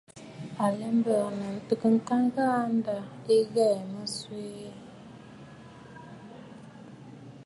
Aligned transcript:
À 0.63 0.65
lɛ 0.77 0.87
mbɨ̀ɨ̀nə̀ 0.97 1.51
ntəə 1.57 1.87
ŋka 1.95 2.15
ghaa, 2.33 2.61
ǹda 2.75 2.95
ɨ 3.35 3.37
ghɛɛ̀ 3.53 3.87
mə 3.91 4.03
swee. 4.15 4.69